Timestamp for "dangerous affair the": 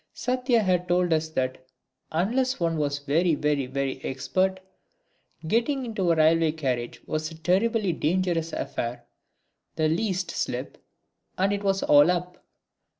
7.93-9.87